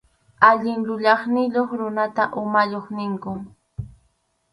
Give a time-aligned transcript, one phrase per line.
[0.47, 3.39] Allin yuyayniyuq runata umayuq ninkum.